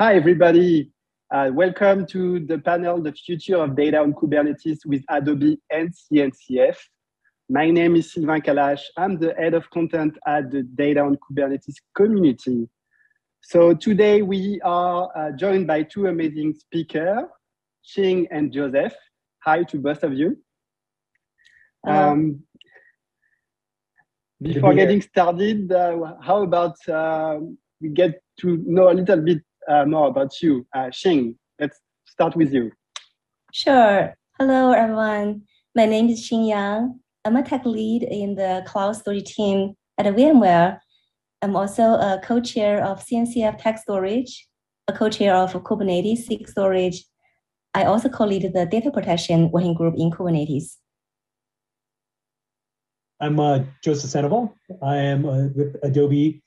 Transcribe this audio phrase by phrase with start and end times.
[0.00, 0.90] Hi, everybody.
[1.30, 6.78] Uh, welcome to the panel, The Future of Data on Kubernetes with Adobe and CNCF.
[7.50, 8.80] My name is Sylvain Kalache.
[8.96, 12.66] I'm the head of content at the Data on Kubernetes community.
[13.42, 17.24] So today we are uh, joined by two amazing speakers,
[17.86, 18.94] Xing and Joseph.
[19.44, 20.38] Hi to both of you.
[21.86, 22.42] Um,
[24.40, 27.40] before getting started, uh, how about uh,
[27.82, 30.66] we get to know a little bit uh, more about you?
[30.74, 32.70] Uh, Xing, let's start with you.
[33.52, 34.14] Sure.
[34.38, 35.42] Hello, everyone.
[35.74, 37.00] My name is Xing Yang.
[37.24, 40.78] I'm a tech lead in the cloud storage team at VMware.
[41.42, 44.48] I'm also a co-chair of CNCF Tech Storage,
[44.88, 47.04] a co-chair of Kubernetes SIG Storage.
[47.74, 50.76] I also co-lead the data protection working group in Kubernetes.
[53.20, 54.54] I'm uh, Joseph Sandoval.
[54.82, 56.42] I am uh, with Adobe,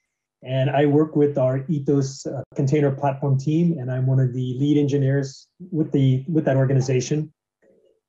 [0.46, 4.58] and I work with our Ethos uh, container platform team, and I'm one of the
[4.60, 7.32] lead engineers with the with that organization.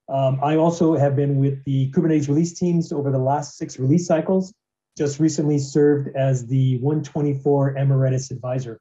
[0.08, 4.06] Um, I also have been with the Kubernetes release teams over the last six release
[4.06, 4.52] cycles.
[4.98, 8.78] Just recently served as the 124 Emeritus Advisor.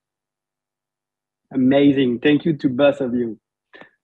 [1.53, 2.19] Amazing.
[2.19, 3.39] Thank you to both of you.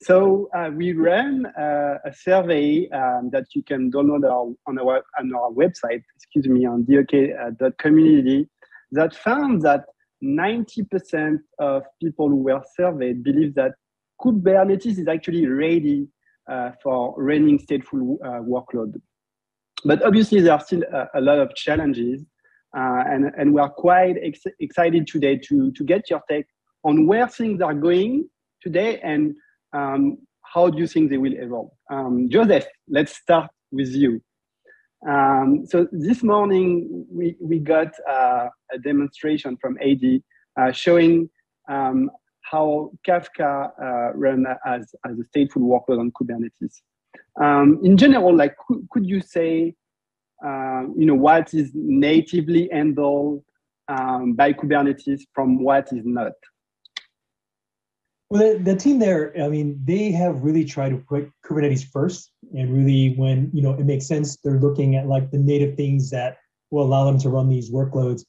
[0.02, 5.03] So uh, we ran uh, a survey um, that you can download our, on, our,
[5.19, 8.47] on our website, excuse me, on dok.community
[8.91, 9.85] that found that
[10.23, 13.73] 90% of people who were surveyed believe that
[14.21, 16.07] Kubernetes is actually ready
[16.49, 18.95] uh, for running stateful uh, workload.
[19.85, 22.25] But obviously there are still a, a lot of challenges
[22.77, 26.45] uh, and, and we are quite ex excited today to, to get your take
[26.83, 28.27] on where things are going
[28.61, 29.33] today and
[29.73, 31.71] um, how do you think they will evolve?
[31.91, 34.21] Um, Joseph, let's start with you.
[35.08, 40.22] Um, so this morning we, we got uh, a demonstration from AD
[40.59, 41.30] uh, showing
[41.69, 42.09] um,
[42.42, 46.81] how Kafka uh, run as, as a stateful workload on Kubernetes.
[47.42, 49.76] Um, in general, like could, could you say,
[50.45, 53.43] uh, you know, what is natively handled
[53.88, 56.33] um, by Kubernetes from what is not?
[58.29, 62.31] Well, the, the, team there, I mean, they have really tried to put Kubernetes first,
[62.55, 66.11] and really, when you know it makes sense, they're looking at like the native things
[66.11, 66.37] that
[66.69, 68.23] will allow them to run these workloads.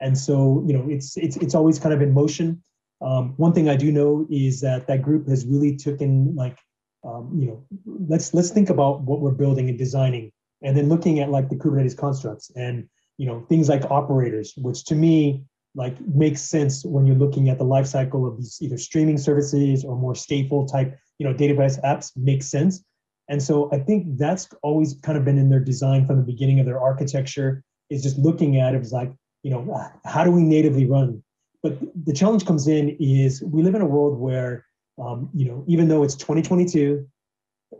[0.00, 2.62] And so, you know, it's it's it's always kind of in motion.
[3.00, 6.58] Um, one thing I do know is that that group has really taken like,
[7.02, 11.20] um, you know, let's let's think about what we're building and designing, and then looking
[11.20, 12.86] at like the Kubernetes constructs and
[13.16, 15.46] you know things like operators, which to me
[15.76, 19.84] like makes sense when you're looking at the life cycle of these either streaming services
[19.84, 22.82] or more stateful type, you know, database apps makes sense.
[23.28, 26.60] And so I think that's always kind of been in their design from the beginning
[26.60, 30.42] of their architecture is just looking at it as like, you know, how do we
[30.42, 31.22] natively run?
[31.62, 34.64] But the challenge comes in is we live in a world where,
[34.98, 37.06] um, you know, even though it's 2022,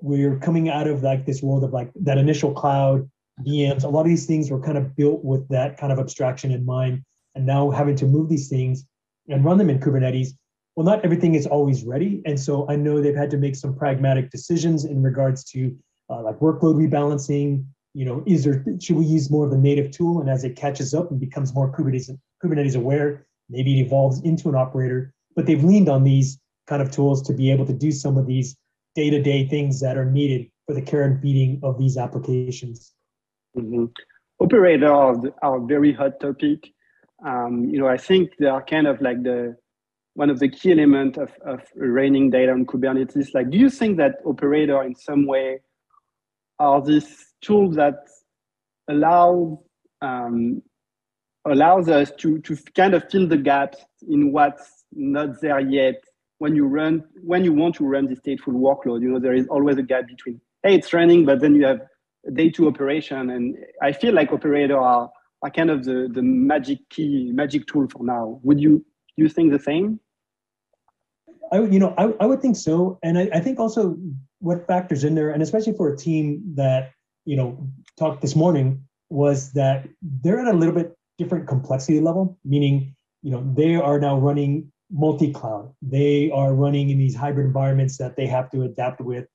[0.02, 3.08] we're coming out of like this world of like that initial cloud
[3.46, 3.84] VMs.
[3.84, 6.64] A lot of these things were kind of built with that kind of abstraction in
[6.64, 7.02] mind
[7.36, 8.84] and now having to move these things
[9.28, 10.30] and run them in Kubernetes,
[10.74, 12.22] well, not everything is always ready.
[12.24, 15.76] And so I know they've had to make some pragmatic decisions in regards to
[16.10, 17.64] uh, like workload rebalancing.
[17.94, 20.20] You know, is there should we use more of the native tool?
[20.20, 22.10] And as it catches up and becomes more Kubernetes
[22.42, 25.12] Kubernetes aware, maybe it evolves into an operator.
[25.34, 28.26] But they've leaned on these kind of tools to be able to do some of
[28.26, 28.56] these
[28.94, 32.92] day-to-day things that are needed for the care and feeding of these applications.
[33.56, 33.84] Mm-hmm.
[34.40, 36.72] Operators are a very hot topic
[37.24, 39.56] um, you know, I think they are kind of like the
[40.14, 43.34] one of the key elements of, of running data on Kubernetes.
[43.34, 45.60] Like, do you think that operator in some way
[46.58, 47.96] are these tools that
[48.88, 49.60] allow
[50.00, 50.62] um,
[51.44, 53.78] allows us to to kind of fill the gaps
[54.08, 56.02] in what's not there yet
[56.38, 59.46] when you run when you want to run the stateful workload you know there is
[59.48, 61.80] always a gap between hey it's running but then you have
[62.34, 65.10] day two operation and i feel like operator are
[65.42, 68.40] are kind of the, the magic key, magic tool for now.
[68.42, 68.84] Would you
[69.16, 70.00] you think the same?
[71.52, 73.96] I you know I, I would think so, and I, I think also
[74.40, 76.92] what factors in there, and especially for a team that
[77.24, 77.68] you know
[77.98, 83.30] talked this morning was that they're at a little bit different complexity level, meaning you
[83.30, 85.72] know they are now running multi-cloud.
[85.82, 89.26] They are running in these hybrid environments that they have to adapt with,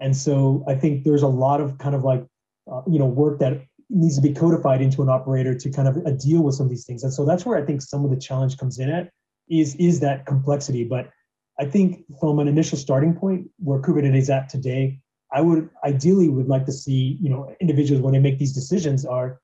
[0.00, 2.24] and so I think there's a lot of kind of like
[2.70, 5.96] uh, you know work that needs to be codified into an operator to kind of
[6.06, 7.04] uh, deal with some of these things.
[7.04, 9.10] And so that's where I think some of the challenge comes in at
[9.48, 10.84] is, is that complexity.
[10.84, 11.10] But
[11.58, 15.00] I think from an initial starting point where Kubernetes is at today,
[15.32, 19.04] I would ideally would like to see, you know, individuals when they make these decisions
[19.04, 19.40] are,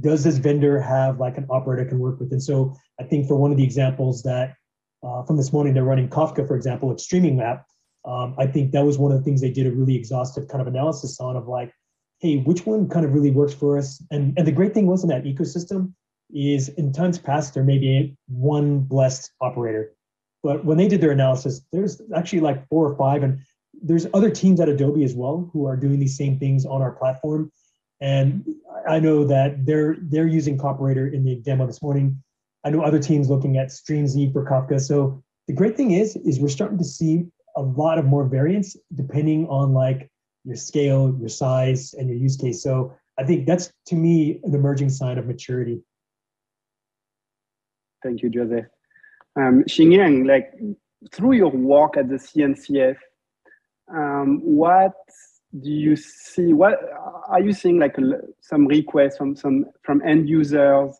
[0.00, 2.32] does this vendor have like an operator can work with?
[2.32, 4.54] And so I think for one of the examples that
[5.02, 7.66] uh, from this morning, they're running Kafka, for example, of streaming map.
[8.04, 10.60] Um, I think that was one of the things they did a really exhaustive kind
[10.60, 11.72] of analysis on of like,
[12.22, 14.00] hey, which one kind of really works for us?
[14.12, 15.92] And, and the great thing was in that ecosystem
[16.32, 19.92] is in times past, there may be one blessed operator.
[20.42, 23.24] But when they did their analysis, there's actually like four or five.
[23.24, 23.40] And
[23.82, 26.92] there's other teams at Adobe as well who are doing these same things on our
[26.92, 27.50] platform.
[28.00, 28.44] And
[28.88, 32.22] I know that they're they're using Koperator in the demo this morning.
[32.64, 34.80] I know other teams looking at Strimzi for Kafka.
[34.80, 37.26] So the great thing is, is we're starting to see
[37.56, 40.10] a lot of more variance depending on like
[40.44, 42.62] your scale, your size, and your use case.
[42.62, 45.82] So I think that's to me an emerging sign of maturity.
[48.02, 48.66] Thank you, Joseph.
[49.36, 50.52] Um, Xingyang, like
[51.12, 52.96] through your work at the CNCF,
[53.94, 54.94] um, what
[55.60, 56.52] do you see?
[56.52, 56.78] What
[57.28, 57.78] are you seeing?
[57.78, 57.96] Like
[58.40, 60.92] some requests from some from end users?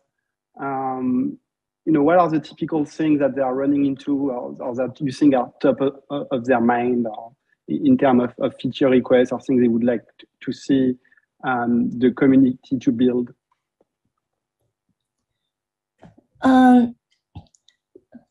[0.59, 1.37] Um,
[1.85, 5.01] you know, what are the typical things that they are running into, or, or that
[5.01, 7.33] you think are top of, of their mind, or
[7.67, 10.03] in terms of, of, feature requests, or things they would like
[10.41, 10.95] to, see
[11.43, 13.33] um, the community to build?
[16.41, 16.95] Um,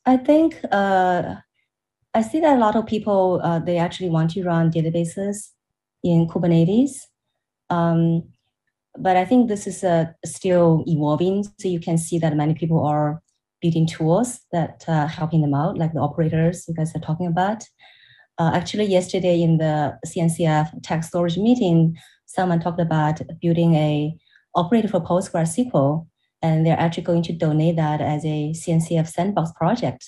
[0.05, 1.37] I think uh,
[2.15, 5.51] I see that a lot of people uh, they actually want to run databases
[6.03, 7.07] in Kubernetes,
[7.71, 8.25] um,
[8.99, 11.45] but I think this is uh, still evolving.
[11.59, 13.23] So you can see that many people are
[13.63, 17.65] building tools that uh, helping them out, like the operators you guys are talking about.
[18.43, 21.97] Uh, actually, yesterday in the CNCF tech storage meeting,
[22.27, 24.13] someone talked about building a
[24.57, 26.05] operator for PostgreSQL
[26.43, 30.05] and they're actually going to donate that as a CNCF sandbox project.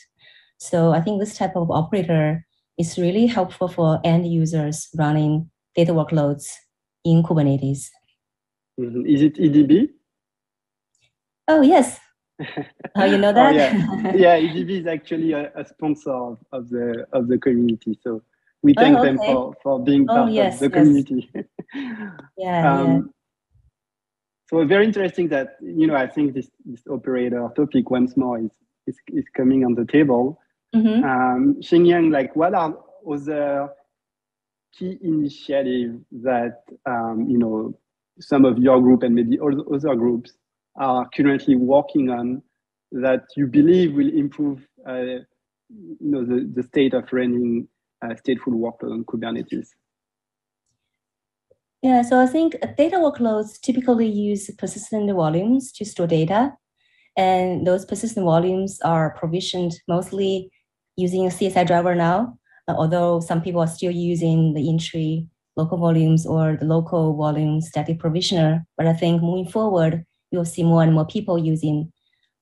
[0.59, 2.45] So I think this type of operator
[2.77, 6.47] is really helpful for end users running data workloads
[7.05, 7.87] in Kubernetes.
[8.81, 9.07] Mm-hmm.
[9.07, 9.91] Is it EDB?
[11.47, 12.01] Oh yes.
[12.97, 13.53] Oh, you know that?
[13.53, 14.15] oh, yeah.
[14.15, 17.99] yeah, EDB is actually a, a, sponsor of, of the of the community.
[18.03, 18.23] So
[18.63, 19.09] we thank oh, okay.
[19.09, 20.85] them for, for being oh, part yes, of the yes.
[20.85, 21.31] community.
[22.39, 23.01] yeah, um, yeah.
[24.49, 28.51] So very interesting that, you know, I think this, this operator topic once more is,
[28.87, 30.41] is, is coming on the table.
[30.75, 31.05] Mm-hmm.
[31.05, 32.77] Um, Xingyang, like what are
[33.11, 33.69] other
[34.79, 37.79] key initiatives that, um, you know,
[38.21, 40.33] some of your group and maybe other groups
[40.77, 42.43] are currently working on
[42.93, 47.69] that you believe will improve, uh, you know, the, the state of running
[48.03, 49.69] uh, stateful workload on Kubernetes?
[51.83, 56.53] Yeah, so I think data workloads typically use persistent volumes to store data.
[57.17, 60.51] And those persistent volumes are provisioned mostly
[60.97, 62.39] using a CSI driver now,
[62.69, 67.61] uh, although some people are still using the in-tree local volumes or the local volume
[67.61, 68.67] static provisioner.
[68.77, 70.05] But I think moving forward,
[70.35, 71.93] you'll see more and more people using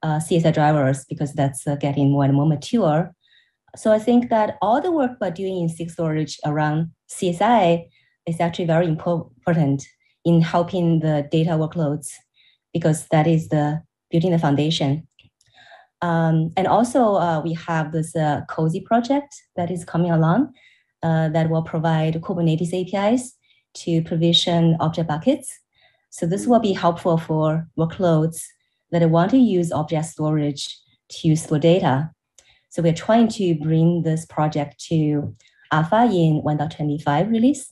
[0.02, 3.14] uh, CSI drivers because that's uh, getting more and more mature.
[3.76, 7.84] So I think that all the work we're doing in SIG storage around CSI
[8.26, 9.84] is actually very important
[10.24, 12.08] in helping the data workloads
[12.72, 15.06] because that is the building the foundation.
[16.00, 20.52] Um, and also, uh, we have this uh, COSI project that is coming along
[21.02, 23.34] uh, that will provide Kubernetes APIs
[23.74, 25.61] to provision object buckets.
[26.12, 28.44] So this will be helpful for workloads
[28.90, 30.78] that want to use object storage
[31.08, 32.10] to store data.
[32.68, 35.34] So we're trying to bring this project to
[35.72, 37.70] alpha in 1.25 release.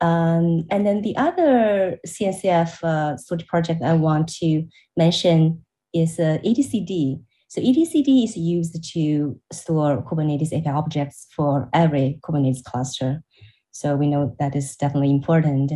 [0.00, 6.38] Um, and then the other CNCF uh, storage project I want to mention is uh,
[6.44, 7.22] etcd.
[7.46, 13.22] So etcd is used to store Kubernetes API objects for every Kubernetes cluster.
[13.70, 15.72] So we know that is definitely important.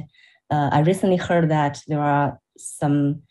[0.53, 3.23] Uh, I recently heard that there are some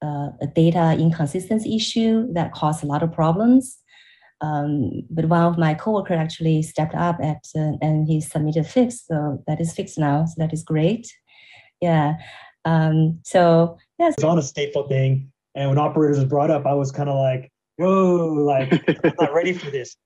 [0.00, 3.78] uh, data inconsistency issue that cause a lot of problems.
[4.40, 8.64] Um, but one of my coworkers actually stepped up at uh, and he submitted a
[8.64, 10.24] fix, so that is fixed now.
[10.24, 11.12] So that is great.
[11.80, 12.14] Yeah.
[12.64, 14.14] Um, so yes.
[14.14, 17.16] It's on a stateful thing, and when operators was brought up, I was kind of
[17.16, 18.72] like, "Whoa, like
[19.04, 19.96] I'm not ready for this."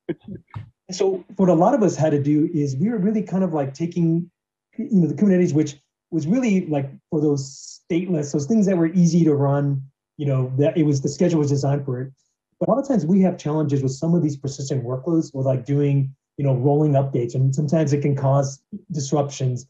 [0.90, 3.54] so what a lot of us had to do is we were really kind of
[3.54, 4.30] like taking,
[4.76, 5.76] you know, the Kubernetes, which
[6.10, 9.82] was really like for those stateless, those things that were easy to run.
[10.18, 12.10] You know, that it was the schedule was designed for it
[12.58, 15.46] but a lot of times we have challenges with some of these persistent workloads with
[15.46, 19.66] like doing, you know, rolling updates, and sometimes it can cause disruptions.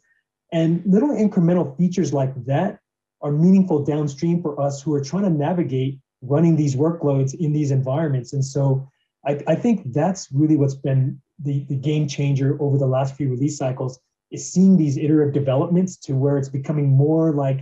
[0.52, 2.78] And little incremental features like that
[3.22, 7.70] are meaningful downstream for us who are trying to navigate running these workloads in these
[7.70, 8.32] environments.
[8.32, 8.88] And so
[9.26, 13.28] I, I think that's really what's been the, the game changer over the last few
[13.28, 13.98] release cycles
[14.30, 17.60] is seeing these iterative developments to where it's becoming more like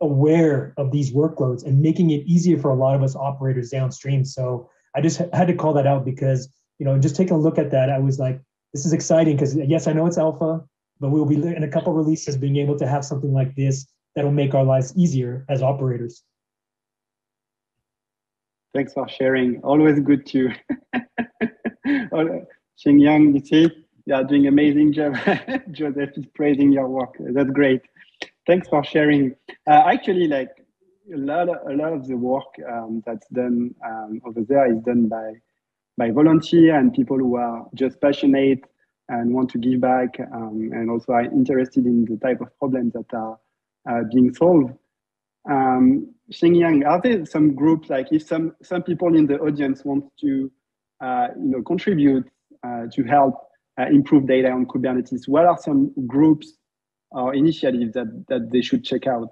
[0.00, 4.24] aware of these workloads and making it easier for a lot of us operators downstream.
[4.24, 7.58] So I just had to call that out because, you know, just taking a look
[7.58, 8.40] at that, I was like,
[8.72, 10.64] this is exciting because yes, I know it's alpha,
[11.00, 14.30] but we'll be in a couple releases being able to have something like this that'll
[14.32, 16.22] make our lives easier as operators.
[18.72, 19.60] Thanks for sharing.
[19.62, 20.50] Always good to
[21.86, 22.46] Xing
[23.00, 25.14] Yang, you see, are doing amazing job.
[25.70, 27.14] Joseph is praising your work.
[27.18, 27.82] That's great.
[28.46, 29.34] Thanks for sharing.
[29.66, 30.50] Uh, actually, like
[31.12, 34.80] a lot, of, a lot of the work um, that's done um, over there is
[34.82, 35.34] done by
[35.96, 38.64] by volunteer and people who are just passionate
[39.10, 42.94] and want to give back um, and also are interested in the type of problems
[42.94, 43.38] that are
[43.90, 44.72] uh, being solved.
[45.50, 46.14] Um,
[46.86, 50.50] are there some groups like if some some people in the audience want to
[51.00, 52.26] uh, you know contribute
[52.62, 56.56] uh, to help uh, improve data on Kubernetes, what are some groups
[57.10, 59.28] or initiatives that that they should check out?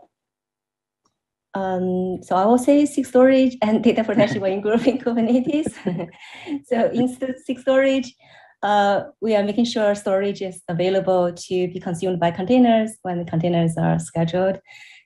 [1.55, 5.73] Um, so I will say SIG storage and data protection were in in Kubernetes.
[6.67, 8.15] so in SIG storage,
[8.63, 13.25] uh, we are making sure storage is available to be consumed by containers when the
[13.25, 14.59] containers are scheduled.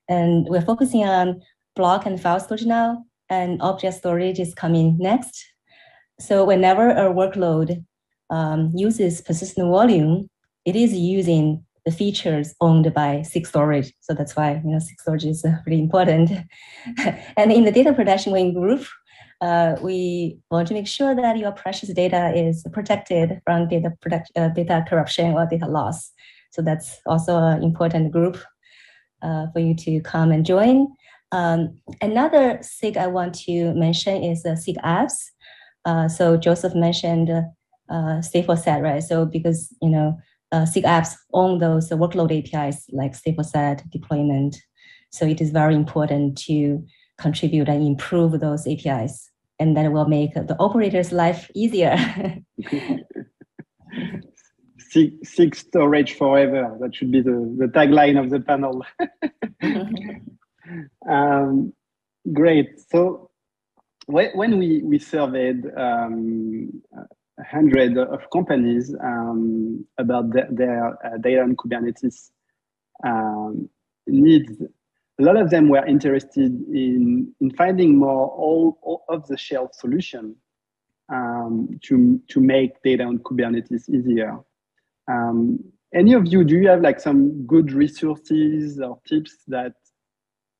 [0.09, 1.41] And we're focusing on
[1.77, 5.45] block and file storage now, and object storage is coming next.
[6.21, 7.85] So whenever a workload
[8.33, 10.29] um, uses persistent volume,
[10.65, 13.93] it is using the features owned by SIG storage.
[14.01, 16.31] So that's why you know SIG storage is uh, really important.
[17.37, 18.87] and in the data protection wing group,
[19.43, 24.31] uh, we want to make sure that your precious data is protected from data product,
[24.37, 26.11] uh, data corruption or data loss.
[26.53, 28.39] So that's also an important group
[29.21, 30.89] uh, for you to come and join.
[31.33, 35.15] Um, another SIG I want to mention is the SIG apps.
[35.85, 37.31] Uh, so Joseph mentioned
[37.89, 39.03] uh, stateful set, right?
[39.03, 40.19] So because you know
[40.53, 44.57] uh, SIG apps own those workload APIs like stateful set deployment,
[45.11, 46.85] so it is very important to
[47.19, 51.97] contribute and improve those APIs and that will make the operator's life easier.
[54.91, 56.77] SIG, SIG storage forever.
[56.81, 58.85] That should be the, the tagline of the panel.
[61.09, 61.73] um,
[62.33, 62.81] great.
[62.91, 63.31] So
[64.07, 66.83] when, when we, we surveyed um,
[67.43, 72.31] a hundred of companies um, about their, their uh, data on Kubernetes
[73.05, 73.69] um,
[74.07, 74.53] needs,
[75.21, 79.75] a lot of them were interested in, in finding more all, all of the shelf
[79.75, 80.37] solution
[81.13, 84.39] um, to, to make data on Kubernetes easier.
[85.11, 85.59] Um,
[85.95, 89.75] any of you, do you have like some good resources or tips that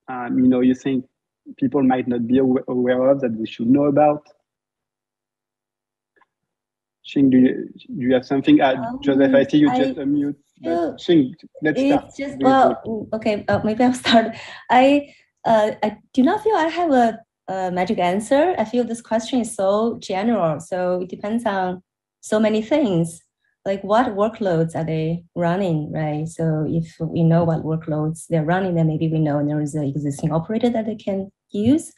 [0.09, 1.07] um, you know you think
[1.57, 4.27] people might not be aware of that they should know about?
[7.06, 8.61] Xing, do you, do you have something?
[8.61, 10.37] Uh, um, Joseph, I see you I, just unmute.
[10.61, 12.14] But Xing, let's it's start.
[12.16, 14.37] Just, well, mm, okay, uh, maybe I'll start.
[14.71, 17.18] I, uh, I do not feel I have a,
[17.49, 18.54] a magic answer.
[18.56, 20.61] I feel this question is so general.
[20.61, 21.82] So it depends on
[22.21, 23.21] so many things.
[23.64, 26.26] Like what workloads are they running, right?
[26.26, 29.85] So if we know what workloads they're running, then maybe we know there is an
[29.85, 31.92] existing operator that they can use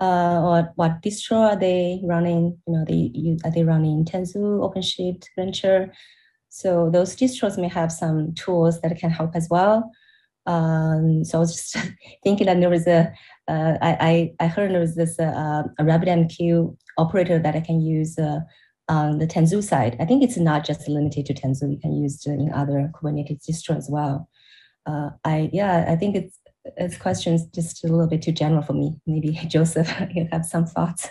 [0.00, 2.58] uh, or what distro are they running?
[2.66, 5.92] You know, they are they running Tanzu, OpenShift, Rancher?
[6.48, 9.90] So those distros may have some tools that can help as well.
[10.46, 11.76] Um, so I was just
[12.24, 13.12] thinking that there was a,
[13.48, 17.82] uh, I, I, I heard there was this uh, a RabbitMQ operator that I can
[17.82, 18.40] use uh,
[18.88, 19.96] on the Tanzu side.
[20.00, 21.70] I think it's not just limited to Tanzu.
[21.70, 24.28] You can use it in other Kubernetes distro as well.
[24.86, 26.37] Uh, I yeah, I think it's
[26.76, 28.96] this question is just a little bit too general for me.
[29.06, 31.08] Maybe Joseph, you have some thoughts.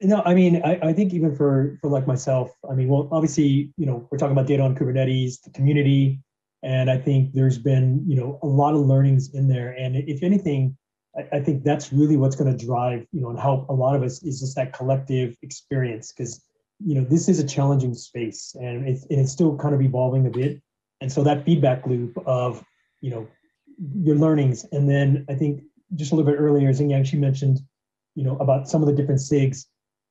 [0.00, 3.72] No, I mean, I, I think even for for like myself, I mean, well, obviously,
[3.76, 6.20] you know, we're talking about data on Kubernetes, the community,
[6.62, 9.70] and I think there's been, you know, a lot of learnings in there.
[9.70, 10.76] And if anything,
[11.16, 13.94] I, I think that's really what's going to drive, you know, and help a lot
[13.94, 16.42] of us is just that collective experience because,
[16.84, 20.26] you know, this is a challenging space and it's, and it's still kind of evolving
[20.26, 20.60] a bit.
[21.00, 22.64] And so that feedback loop of,
[23.00, 23.28] you know,
[24.02, 24.64] your learnings.
[24.72, 25.62] And then I think
[25.94, 27.60] just a little bit earlier, Xingyang, she mentioned,
[28.14, 29.66] you know, about some of the different SIGs.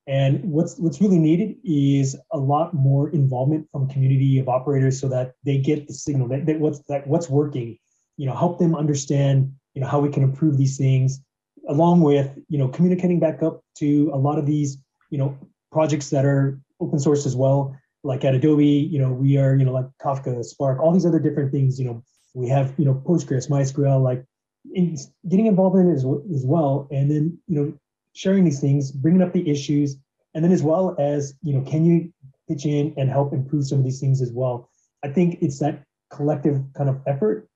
[0.06, 5.06] And what's what's really needed is a lot more involvement from community of operators so
[5.08, 7.78] that they get the signal that, that what's that what's working,
[8.16, 11.20] you know, help them understand, you know, how we can improve these things,
[11.68, 14.78] along with, you know, communicating back up to a lot of these,
[15.10, 15.36] you know,
[15.70, 17.76] projects that are open source as well.
[18.02, 21.18] Like at Adobe, you know, we are, you know, like Kafka, Spark, all these other
[21.18, 22.02] different things, you know,
[22.34, 24.24] we have you know Postgres, MySQL, like
[24.72, 24.96] in,
[25.28, 26.04] getting involved in it as,
[26.34, 27.72] as well, and then you know
[28.14, 29.96] sharing these things, bringing up the issues,
[30.34, 32.12] and then as well as you know, can you
[32.48, 34.70] pitch in and help improve some of these things as well?
[35.04, 37.48] I think it's that collective kind of effort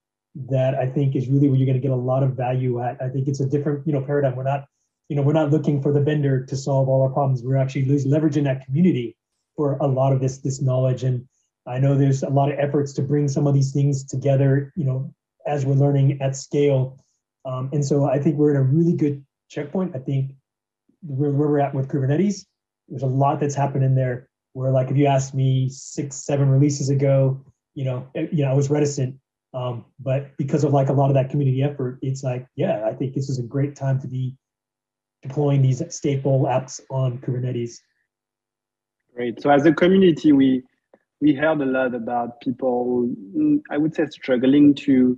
[0.49, 3.01] that I think is really where you're going to get a lot of value at.
[3.01, 4.35] I think it's a different you know paradigm.
[4.35, 4.65] We're not
[5.09, 7.43] you know, we're not looking for the vendor to solve all our problems.
[7.43, 9.15] We're actually leveraging that community
[9.55, 11.03] for a lot of this this knowledge.
[11.03, 11.27] And
[11.65, 14.83] I know there's a lot of efforts to bring some of these things together, you
[14.83, 15.13] know,
[15.45, 16.97] as we're learning at scale.
[17.45, 19.95] Um, and so I think we're in a really good checkpoint.
[19.95, 20.31] I think
[21.01, 22.45] where, we're at with Kubernetes,
[22.87, 26.49] there's a lot that's happened in there where like if you asked me six, seven
[26.49, 27.43] releases ago,
[27.75, 29.15] you know, eh, you know, I was reticent.
[29.53, 32.93] Um, but because of like a lot of that community effort, it's like, yeah, I
[32.93, 34.35] think this is a great time to be
[35.21, 37.77] deploying these stateful apps on Kubernetes.
[39.15, 39.41] Great.
[39.41, 40.63] So as a community, we
[41.23, 45.17] we heard a lot about people, mm, I would say, struggling to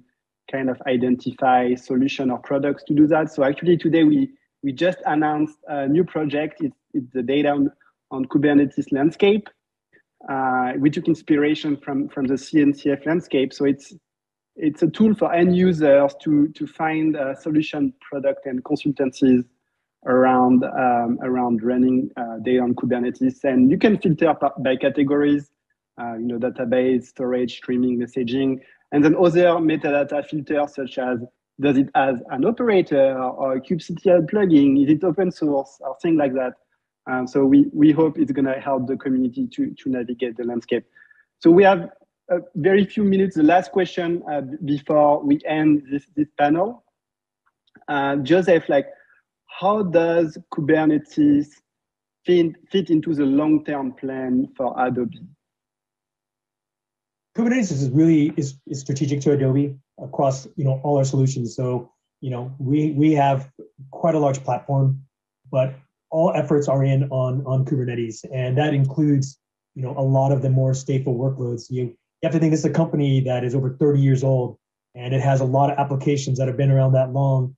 [0.51, 3.33] kind of identify solution or products to do that.
[3.33, 4.29] So actually today we
[4.61, 6.61] we just announced a new project.
[6.61, 7.71] It's, it's the data on,
[8.11, 9.49] on Kubernetes landscape.
[10.29, 13.51] Uh, we took inspiration from, from the CNCF landscape.
[13.51, 13.93] So it's
[14.55, 19.43] it's a tool for end users to, to find a solution product and consultancies
[20.05, 23.43] around um, around running uh, data on Kubernetes.
[23.43, 25.49] And you can filter by categories,
[26.01, 28.59] uh, you know, database, storage, streaming, messaging,
[28.91, 31.19] and then other metadata filters such as
[31.59, 34.83] does it has an operator or a kubectl plugin?
[34.83, 36.53] Is it open source or things like that?
[37.07, 40.43] Um, so we, we hope it's going to help the community to, to navigate the
[40.43, 40.85] landscape.
[41.39, 41.89] So we have
[42.29, 43.35] a very few minutes.
[43.35, 46.83] The last question uh, before we end this, this panel.
[47.87, 48.87] Uh, Joseph, like,
[49.45, 51.47] how does Kubernetes
[52.25, 55.21] fit, fit into the long-term plan for Adobe?
[57.37, 61.55] Kubernetes is really is, is strategic to Adobe across you know all our solutions.
[61.55, 63.49] So you know we we have
[63.91, 65.01] quite a large platform,
[65.51, 65.75] but
[66.09, 69.37] all efforts are in on on Kubernetes, and that includes
[69.75, 71.69] you know a lot of the more stateful workloads.
[71.69, 74.57] You you have to think this is a company that is over 30 years old,
[74.95, 77.55] and it has a lot of applications that have been around that long,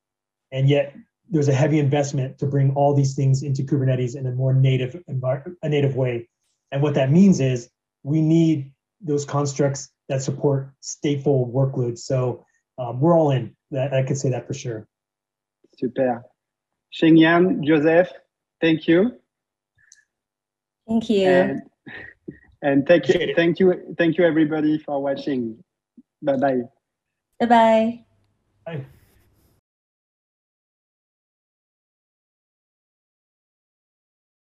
[0.51, 0.95] and yet
[1.29, 5.01] there's a heavy investment to bring all these things into Kubernetes in a more native
[5.07, 6.27] environment, a native way.
[6.71, 7.69] And what that means is
[8.03, 11.99] we need those constructs that support stateful workloads.
[11.99, 12.45] So
[12.77, 13.55] um, we're all in.
[13.71, 14.87] That I could say that for sure.
[15.77, 16.23] Super.
[16.93, 18.09] Xing Yang, Joseph,
[18.61, 19.11] thank you.
[20.87, 21.27] Thank you.
[21.27, 21.61] And,
[22.61, 25.61] and thank you, thank you, thank you everybody for watching.
[26.21, 26.61] Bye bye.
[27.39, 28.05] Bye bye.
[28.65, 28.85] Bye.